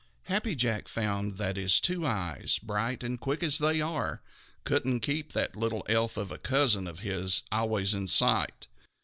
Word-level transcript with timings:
Happy 0.23 0.55
Jack 0.55 0.87
found 0.87 1.37
that 1.37 1.57
his 1.57 1.79
two 1.79 2.07
eyes, 2.07 2.57
bright 2.57 3.03
and 3.03 3.19
quick 3.19 3.43
as 3.43 3.59
they 3.59 3.79
are, 3.81 4.23
couldn't 4.63 5.01
keep 5.01 5.33
that 5.33 5.55
little 5.55 5.85
elf 5.87 6.17
of 6.17 6.31
a 6.31 6.39
cousin 6.39 6.87
of 6.87 7.01
his 7.01 7.43
always 7.51 7.93
in 7.93 8.07
sight. 8.07 8.65